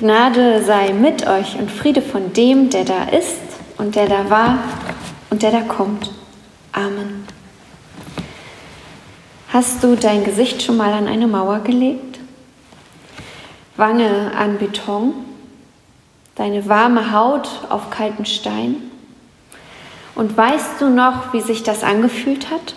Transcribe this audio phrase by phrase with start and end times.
[0.00, 3.36] Gnade sei mit euch und Friede von dem, der da ist
[3.76, 4.58] und der da war
[5.28, 6.10] und der da kommt.
[6.72, 7.26] Amen.
[9.52, 12.18] Hast du dein Gesicht schon mal an eine Mauer gelegt?
[13.76, 15.12] Wange an Beton?
[16.34, 18.76] Deine warme Haut auf kalten Stein?
[20.14, 22.74] Und weißt du noch, wie sich das angefühlt hat?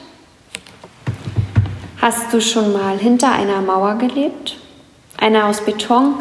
[2.01, 4.57] Hast du schon mal hinter einer Mauer gelebt?
[5.17, 6.15] Einer aus Beton,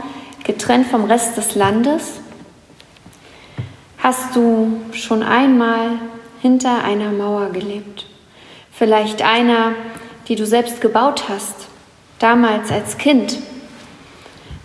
[0.45, 2.21] getrennt vom Rest des Landes?
[3.99, 5.93] Hast du schon einmal
[6.41, 8.07] hinter einer Mauer gelebt?
[8.73, 9.73] Vielleicht einer,
[10.29, 11.67] die du selbst gebaut hast,
[12.19, 13.39] damals als Kind,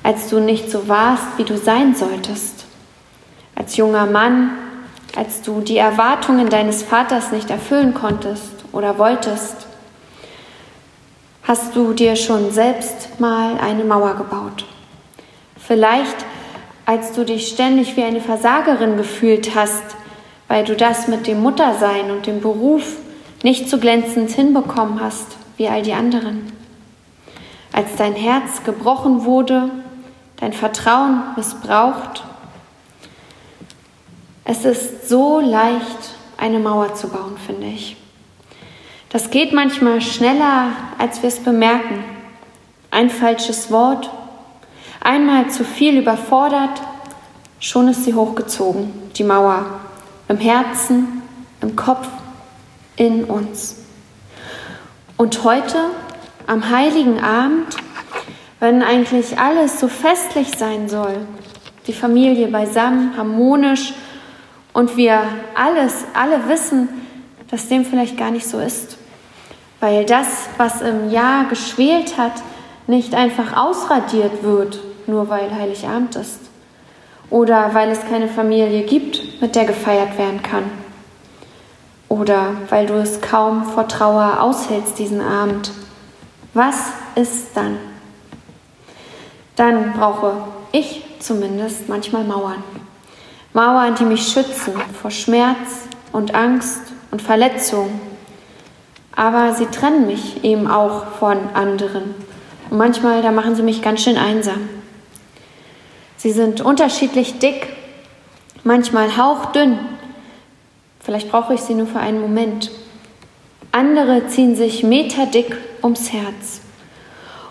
[0.03, 2.65] als du nicht so warst, wie du sein solltest,
[3.55, 4.51] als junger Mann,
[5.15, 9.67] als du die Erwartungen deines Vaters nicht erfüllen konntest oder wolltest,
[11.43, 14.65] hast du dir schon selbst mal eine Mauer gebaut.
[15.67, 16.15] Vielleicht,
[16.85, 19.83] als du dich ständig wie eine Versagerin gefühlt hast,
[20.47, 22.95] weil du das mit dem Muttersein und dem Beruf
[23.43, 26.49] nicht so glänzend hinbekommen hast wie all die anderen.
[27.73, 29.69] Als dein Herz gebrochen wurde,
[30.37, 32.23] dein Vertrauen missbraucht.
[34.45, 37.97] Es ist so leicht, eine Mauer zu bauen, finde ich.
[39.09, 42.05] Das geht manchmal schneller, als wir es bemerken.
[42.89, 44.09] Ein falsches Wort
[45.01, 46.81] Einmal zu viel überfordert,
[47.59, 49.65] schon ist sie hochgezogen, die Mauer,
[50.27, 51.21] im Herzen,
[51.61, 52.07] im Kopf,
[52.95, 53.77] in uns.
[55.17, 55.77] Und heute,
[56.45, 57.75] am heiligen Abend,
[58.59, 61.17] wenn eigentlich alles so festlich sein soll,
[61.87, 63.93] die Familie beisammen, harmonisch
[64.73, 65.21] und wir
[65.55, 66.89] alles, alle wissen,
[67.49, 68.97] dass dem vielleicht gar nicht so ist.
[69.79, 70.27] Weil das,
[70.57, 72.33] was im Jahr geschwelt hat,
[72.87, 76.39] nicht einfach ausradiert wird, nur weil Heiligabend ist.
[77.29, 80.63] Oder weil es keine Familie gibt, mit der gefeiert werden kann.
[82.09, 85.71] Oder weil du es kaum vor Trauer aushältst diesen Abend.
[86.53, 87.77] Was ist dann?
[89.57, 90.33] Dann brauche
[90.71, 92.63] ich zumindest manchmal Mauern.
[93.53, 96.81] Mauern, die mich schützen vor Schmerz und Angst
[97.11, 97.99] und Verletzung.
[99.15, 102.15] Aber sie trennen mich eben auch von anderen.
[102.69, 104.69] Und manchmal, da machen sie mich ganz schön einsam.
[106.17, 107.67] Sie sind unterschiedlich dick,
[108.63, 109.79] manchmal hauchdünn.
[110.99, 112.71] Vielleicht brauche ich sie nur für einen Moment.
[113.71, 116.61] Andere ziehen sich meterdick ums Herz.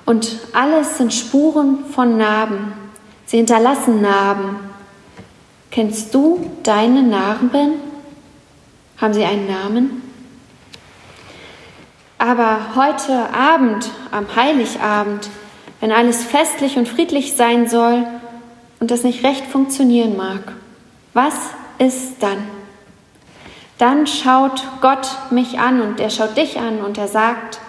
[0.04, 2.72] Und alles sind Spuren von Narben.
[3.24, 4.56] Sie hinterlassen Narben.
[5.70, 7.74] Kennst du deine Narben?
[8.98, 10.02] Haben sie einen Namen?
[12.18, 15.28] Aber heute Abend, am Heiligabend,
[15.80, 18.04] wenn alles festlich und friedlich sein soll,
[18.80, 20.52] und das nicht recht funktionieren mag,
[21.14, 21.34] was
[21.78, 22.46] ist dann?
[23.78, 27.60] Dann schaut Gott mich an und er schaut dich an und er sagt,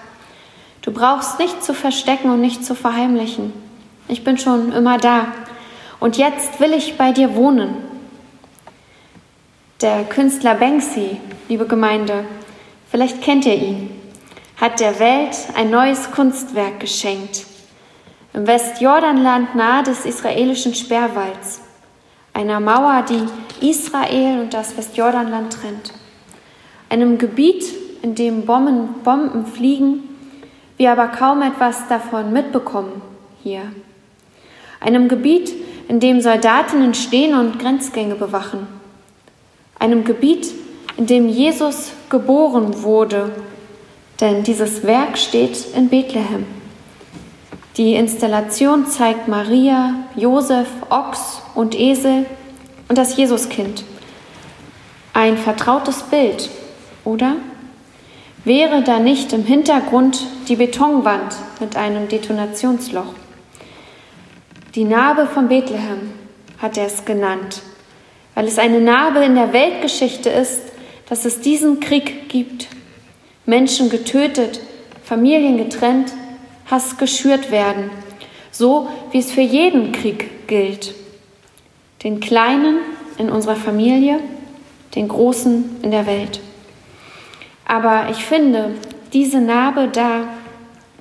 [0.82, 3.52] du brauchst nicht zu verstecken und nicht zu verheimlichen.
[4.08, 5.28] Ich bin schon immer da
[6.00, 7.76] und jetzt will ich bei dir wohnen.
[9.82, 11.18] Der Künstler Banksy,
[11.50, 12.26] liebe Gemeinde,
[12.90, 13.97] vielleicht kennt ihr ihn,
[14.58, 17.46] hat der Welt ein neues Kunstwerk geschenkt.
[18.34, 21.62] Im Westjordanland nahe des israelischen Sperrwalds,
[22.34, 25.94] einer Mauer, die Israel und das Westjordanland trennt,
[26.90, 27.66] einem Gebiet,
[28.02, 30.04] in dem Bomben, Bomben fliegen,
[30.78, 33.02] wir aber kaum etwas davon mitbekommen
[33.44, 33.62] hier,
[34.80, 35.52] einem Gebiet,
[35.88, 38.68] in dem Soldatinnen stehen und Grenzgänge bewachen,
[39.80, 40.52] einem Gebiet,
[40.98, 43.32] in dem Jesus geboren wurde,
[44.20, 46.46] denn dieses Werk steht in Bethlehem.
[47.78, 52.26] Die Installation zeigt Maria, Josef, Ochs und Esel
[52.88, 53.84] und das Jesuskind.
[55.14, 56.50] Ein vertrautes Bild,
[57.04, 57.36] oder?
[58.44, 63.14] Wäre da nicht im Hintergrund die Betonwand mit einem Detonationsloch?
[64.74, 66.14] Die Narbe von Bethlehem
[66.60, 67.62] hat er es genannt,
[68.36, 70.62] weil es eine Narbe in der Weltgeschichte ist,
[71.10, 72.68] dass es diesen Krieg gibt.
[73.48, 74.60] Menschen getötet,
[75.06, 76.12] Familien getrennt,
[76.70, 77.90] Hass geschürt werden,
[78.52, 80.94] so wie es für jeden Krieg gilt.
[82.04, 82.80] Den Kleinen
[83.18, 84.20] in unserer Familie,
[84.96, 86.42] den Großen in der Welt.
[87.66, 88.76] Aber ich finde,
[89.14, 90.28] diese Narbe da,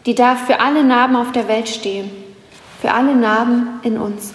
[0.06, 2.08] die darf für alle Narben auf der Welt stehen,
[2.80, 4.32] für alle Narben in uns.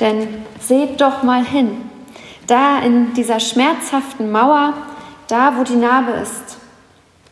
[0.00, 0.28] Denn
[0.60, 1.72] seht doch mal hin,
[2.46, 4.72] da in dieser schmerzhaften Mauer,
[5.28, 6.61] da wo die Narbe ist,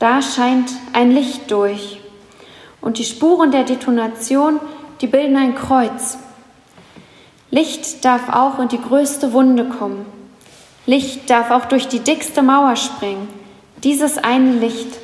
[0.01, 2.01] da scheint ein Licht durch
[2.81, 4.59] und die Spuren der Detonation,
[5.03, 6.19] die bilden ein Kreuz.
[7.51, 10.07] Licht darf auch in die größte Wunde kommen.
[10.87, 13.29] Licht darf auch durch die dickste Mauer springen.
[13.85, 14.99] Dieses eine Licht,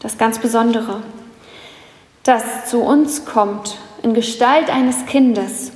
[0.00, 1.02] das ganz Besondere,
[2.24, 5.70] das zu uns kommt in Gestalt eines Kindes.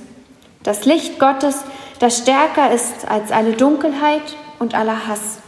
[0.63, 1.63] Das Licht Gottes,
[1.99, 5.39] das stärker ist als alle Dunkelheit und aller Hass.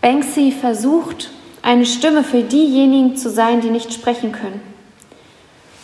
[0.00, 1.30] Banksy versucht,
[1.62, 4.60] eine Stimme für diejenigen zu sein, die nicht sprechen können.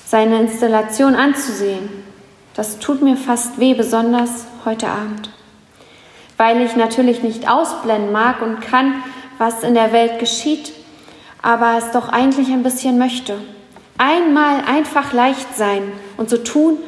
[0.07, 1.89] Seine Installation anzusehen,
[2.55, 5.31] das tut mir fast weh, besonders heute Abend.
[6.37, 9.03] Weil ich natürlich nicht ausblenden mag und kann,
[9.39, 10.73] was in der Welt geschieht,
[11.43, 13.37] aber es doch eigentlich ein bisschen möchte.
[13.99, 16.79] Einmal einfach leicht sein und so tun,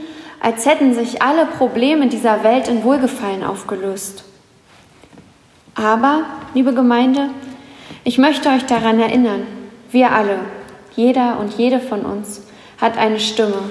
[0.40, 4.24] als hätten sich alle Probleme dieser Welt in Wohlgefallen aufgelöst.
[5.74, 6.24] Aber,
[6.54, 7.30] liebe Gemeinde,
[8.04, 9.46] ich möchte euch daran erinnern,
[9.90, 10.40] wir alle,
[10.96, 12.42] jeder und jede von uns,
[12.80, 13.70] hat eine Stimme.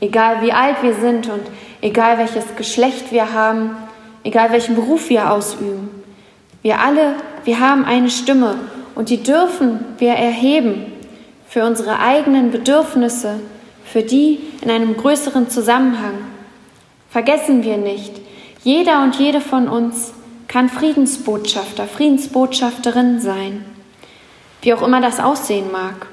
[0.00, 1.42] Egal wie alt wir sind und
[1.80, 3.76] egal welches Geschlecht wir haben,
[4.24, 5.88] egal welchen Beruf wir ausüben.
[6.62, 7.14] Wir alle,
[7.44, 8.56] wir haben eine Stimme
[8.94, 10.92] und die dürfen wir erheben
[11.48, 13.40] für unsere eigenen Bedürfnisse,
[13.84, 16.14] für die in einem größeren Zusammenhang.
[17.08, 18.12] Vergessen wir nicht,
[18.64, 20.12] jeder und jede von uns
[20.48, 23.64] kann Friedensbotschafter, Friedensbotschafterin sein,
[24.62, 26.06] wie auch immer das aussehen mag.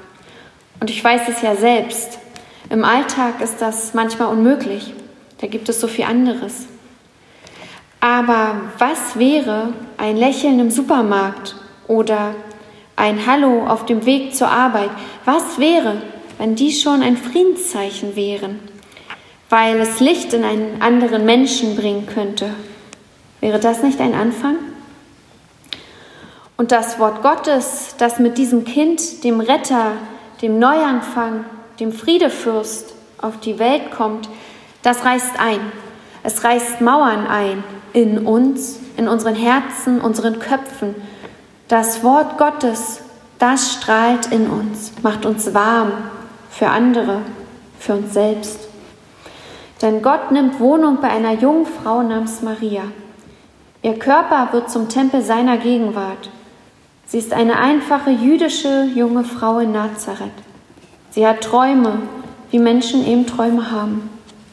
[0.80, 2.18] Und ich weiß es ja selbst,
[2.70, 4.92] im Alltag ist das manchmal unmöglich,
[5.40, 6.66] da gibt es so viel anderes.
[8.00, 11.56] Aber was wäre ein Lächeln im Supermarkt
[11.88, 12.34] oder
[12.96, 14.90] ein Hallo auf dem Weg zur Arbeit?
[15.24, 16.02] Was wäre,
[16.38, 18.60] wenn die schon ein Friedenszeichen wären,
[19.48, 22.50] weil es Licht in einen anderen Menschen bringen könnte?
[23.44, 24.56] Wäre das nicht ein Anfang?
[26.56, 29.92] Und das Wort Gottes, das mit diesem Kind, dem Retter,
[30.40, 31.44] dem Neuanfang,
[31.78, 34.30] dem Friedefürst auf die Welt kommt,
[34.80, 35.60] das reißt ein.
[36.22, 37.62] Es reißt Mauern ein
[37.92, 40.94] in uns, in unseren Herzen, unseren Köpfen.
[41.68, 43.02] Das Wort Gottes,
[43.38, 45.92] das strahlt in uns, macht uns warm
[46.48, 47.20] für andere,
[47.78, 48.68] für uns selbst.
[49.82, 52.84] Denn Gott nimmt Wohnung bei einer jungen Frau namens Maria.
[53.84, 56.30] Ihr Körper wird zum Tempel seiner Gegenwart.
[57.04, 60.32] Sie ist eine einfache jüdische junge Frau in Nazareth.
[61.10, 61.98] Sie hat Träume,
[62.50, 64.08] wie Menschen eben Träume haben,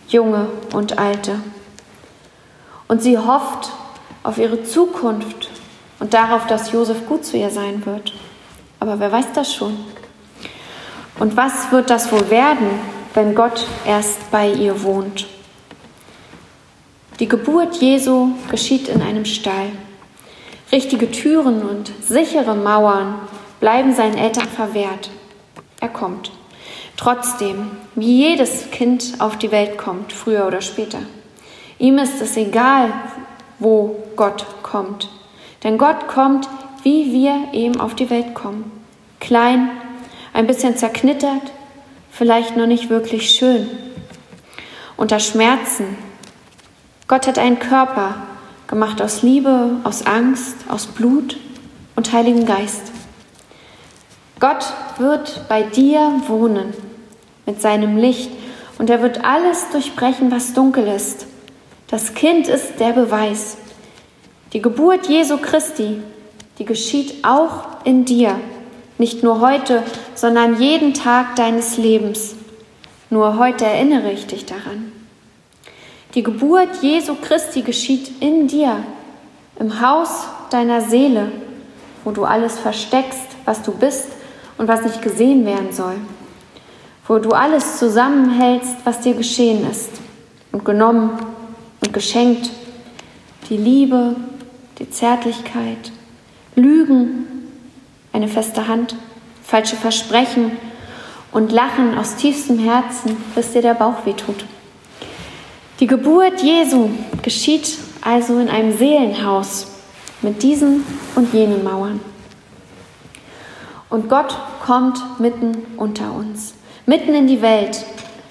[0.09, 1.39] junge und alte.
[2.89, 3.71] Und sie hofft
[4.21, 5.49] auf ihre Zukunft
[6.01, 8.13] und darauf, dass Josef gut zu ihr sein wird.
[8.81, 9.77] Aber wer weiß das schon?
[11.19, 12.67] Und was wird das wohl werden,
[13.13, 15.25] wenn Gott erst bei ihr wohnt?
[17.21, 19.67] Die Geburt Jesu geschieht in einem Stall.
[20.71, 23.13] Richtige Türen und sichere Mauern
[23.59, 25.11] bleiben seinen Eltern verwehrt.
[25.79, 26.31] Er kommt.
[26.97, 30.97] Trotzdem, wie jedes Kind auf die Welt kommt, früher oder später.
[31.77, 32.91] Ihm ist es egal,
[33.59, 35.07] wo Gott kommt.
[35.63, 36.49] Denn Gott kommt,
[36.81, 38.71] wie wir eben auf die Welt kommen.
[39.19, 39.69] Klein,
[40.33, 41.51] ein bisschen zerknittert,
[42.09, 43.69] vielleicht noch nicht wirklich schön.
[44.97, 46.09] Unter Schmerzen.
[47.11, 48.15] Gott hat einen Körper,
[48.67, 51.35] gemacht aus Liebe, aus Angst, aus Blut
[51.97, 52.83] und Heiligen Geist.
[54.39, 56.73] Gott wird bei dir wohnen
[57.45, 58.31] mit seinem Licht
[58.77, 61.27] und er wird alles durchbrechen, was dunkel ist.
[61.89, 63.57] Das Kind ist der Beweis.
[64.53, 66.01] Die Geburt Jesu Christi,
[66.59, 68.39] die geschieht auch in dir,
[68.97, 69.83] nicht nur heute,
[70.15, 72.35] sondern jeden Tag deines Lebens.
[73.09, 74.90] Nur heute erinnere ich dich daran.
[76.13, 78.77] Die Geburt Jesu Christi geschieht in dir,
[79.59, 81.31] im Haus deiner Seele,
[82.03, 84.07] wo du alles versteckst, was du bist
[84.57, 85.95] und was nicht gesehen werden soll
[87.11, 89.89] wo du alles zusammenhältst, was dir geschehen ist
[90.53, 91.11] und genommen
[91.83, 92.49] und geschenkt.
[93.49, 94.15] Die Liebe,
[94.79, 95.91] die Zärtlichkeit,
[96.55, 97.27] Lügen,
[98.13, 98.95] eine feste Hand,
[99.43, 100.53] falsche Versprechen
[101.33, 104.45] und Lachen aus tiefstem Herzen, bis dir der Bauch wehtut.
[105.81, 106.89] Die Geburt Jesu
[107.21, 109.67] geschieht also in einem Seelenhaus
[110.21, 110.85] mit diesen
[111.15, 111.99] und jenen Mauern.
[113.89, 114.33] Und Gott
[114.65, 116.53] kommt mitten unter uns
[116.85, 117.85] mitten in die Welt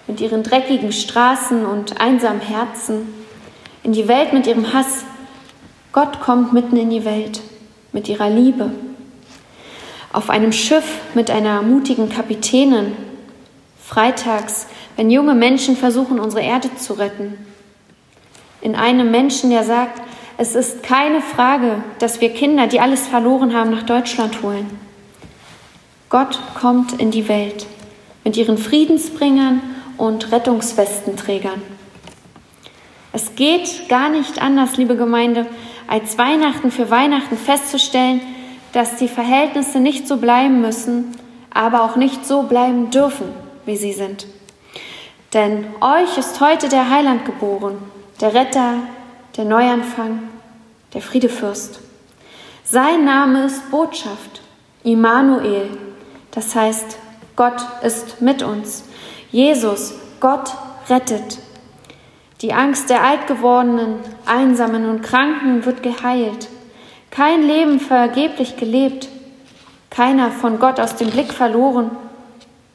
[0.07, 3.09] mit ihren dreckigen Straßen und einsamen Herzen,
[3.83, 5.04] in die Welt mit ihrem Hass.
[5.92, 7.40] Gott kommt mitten in die Welt
[7.92, 8.71] mit ihrer Liebe.
[10.12, 12.92] Auf einem Schiff mit einer mutigen Kapitänin.
[13.80, 14.66] Freitags,
[15.00, 17.38] wenn junge Menschen versuchen, unsere Erde zu retten.
[18.61, 19.99] In einem Menschen, der sagt,
[20.37, 24.69] es ist keine Frage, dass wir Kinder, die alles verloren haben, nach Deutschland holen.
[26.11, 27.64] Gott kommt in die Welt
[28.25, 29.62] mit ihren Friedensbringern
[29.97, 31.62] und Rettungswestenträgern.
[33.14, 35.47] Es geht gar nicht anders, liebe Gemeinde,
[35.88, 38.21] als Weihnachten für Weihnachten festzustellen,
[38.75, 41.16] dass die Verhältnisse nicht so bleiben müssen,
[41.49, 43.28] aber auch nicht so bleiben dürfen,
[43.64, 44.26] wie sie sind.
[45.32, 47.78] Denn euch ist heute der Heiland geboren,
[48.20, 48.75] der Retter,
[49.37, 50.28] der Neuanfang,
[50.92, 51.80] der Friedefürst.
[52.64, 54.42] Sein Name ist Botschaft,
[54.82, 55.70] Immanuel,
[56.32, 56.99] das heißt,
[57.37, 58.84] Gott ist mit uns.
[59.30, 60.50] Jesus, Gott
[60.88, 61.38] rettet.
[62.40, 66.49] Die Angst der Altgewordenen, Einsamen und Kranken wird geheilt.
[67.12, 69.08] Kein Leben vergeblich gelebt,
[69.90, 71.90] keiner von Gott aus dem Blick verloren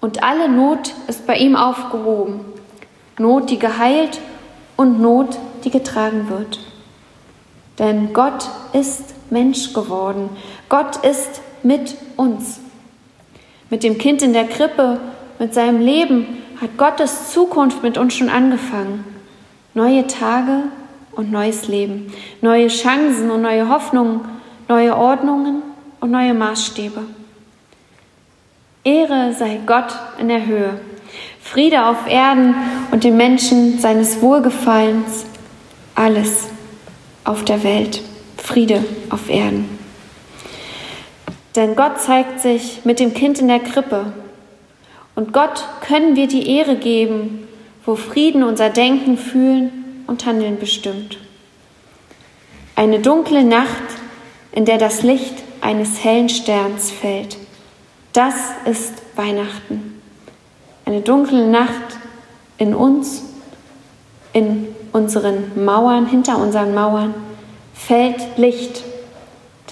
[0.05, 2.41] und alle Not ist bei ihm aufgehoben.
[3.17, 4.19] Not, die geheilt
[4.77, 6.59] und Not, die getragen wird.
[7.79, 10.29] Denn Gott ist Mensch geworden.
[10.69, 12.59] Gott ist mit uns.
[13.71, 14.99] Mit dem Kind in der Krippe,
[15.39, 16.27] mit seinem Leben
[16.61, 19.03] hat Gottes Zukunft mit uns schon angefangen.
[19.73, 20.65] Neue Tage
[21.13, 24.21] und neues Leben, neue Chancen und neue Hoffnungen,
[24.67, 25.63] neue Ordnungen
[25.99, 27.01] und neue Maßstäbe.
[28.85, 30.79] Ehre sei Gott in der Höhe,
[31.41, 32.55] Friede auf Erden
[32.91, 35.25] und den Menschen seines Wohlgefallens,
[35.95, 36.47] alles
[37.25, 38.01] auf der Welt,
[38.37, 39.77] Friede auf Erden.
[41.57, 44.13] Denn Gott zeigt sich mit dem Kind in der Krippe.
[45.15, 47.45] Und Gott können wir die Ehre geben
[47.85, 51.17] wo Frieden unser Denken, Fühlen und Handeln bestimmt.
[52.75, 53.69] Eine dunkle Nacht,
[54.51, 57.37] in der das Licht eines hellen Sterns fällt.
[58.15, 60.01] Das ist Weihnachten.
[60.85, 61.97] Eine dunkle Nacht
[62.57, 63.23] in uns,
[64.31, 67.13] in unseren Mauern, hinter unseren Mauern,
[67.73, 68.83] fällt Licht.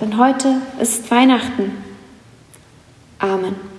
[0.01, 1.71] Denn heute ist Weihnachten.
[3.17, 3.72] Amen.